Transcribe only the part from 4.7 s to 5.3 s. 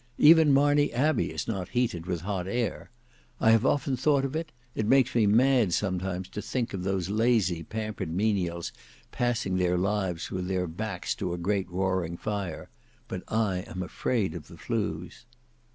it makes me